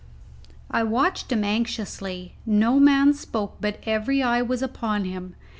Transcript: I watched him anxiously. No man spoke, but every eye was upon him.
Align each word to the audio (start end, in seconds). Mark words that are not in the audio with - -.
I 0.71 0.81
watched 0.81 1.31
him 1.31 1.43
anxiously. 1.43 2.33
No 2.43 2.79
man 2.79 3.13
spoke, 3.13 3.57
but 3.61 3.77
every 3.85 4.23
eye 4.23 4.41
was 4.41 4.63
upon 4.63 5.05
him. 5.05 5.35